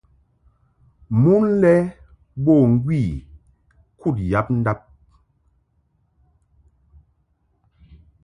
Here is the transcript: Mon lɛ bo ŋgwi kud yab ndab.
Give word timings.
Mon 1.21 1.41
lɛ 1.61 1.73
bo 2.43 2.53
ŋgwi 2.71 3.01
kud 3.99 4.17
yab 4.29 4.47
ndab. 4.59 4.79